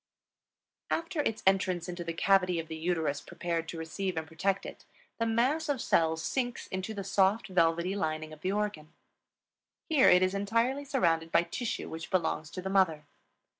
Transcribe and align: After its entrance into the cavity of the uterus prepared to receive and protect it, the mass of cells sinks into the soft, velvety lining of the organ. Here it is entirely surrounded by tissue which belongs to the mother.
After 0.89 1.21
its 1.21 1.43
entrance 1.45 1.87
into 1.87 2.03
the 2.03 2.11
cavity 2.11 2.57
of 2.57 2.67
the 2.69 2.75
uterus 2.75 3.21
prepared 3.21 3.69
to 3.69 3.77
receive 3.77 4.17
and 4.17 4.25
protect 4.25 4.65
it, 4.65 4.83
the 5.19 5.27
mass 5.27 5.69
of 5.69 5.79
cells 5.79 6.23
sinks 6.23 6.65
into 6.65 6.95
the 6.95 7.03
soft, 7.03 7.45
velvety 7.49 7.95
lining 7.95 8.33
of 8.33 8.41
the 8.41 8.51
organ. 8.51 8.91
Here 9.89 10.09
it 10.09 10.23
is 10.23 10.33
entirely 10.33 10.85
surrounded 10.85 11.31
by 11.31 11.43
tissue 11.43 11.87
which 11.87 12.09
belongs 12.09 12.49
to 12.49 12.63
the 12.63 12.67
mother. 12.71 13.05